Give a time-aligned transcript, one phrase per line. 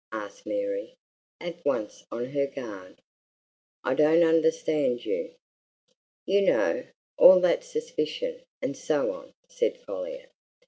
[0.11, 0.95] asked Mary,
[1.39, 2.99] at once on her guard.
[3.83, 5.35] "I don't understand you."
[6.25, 10.31] "You know all that suspicion and so on," said Folliot.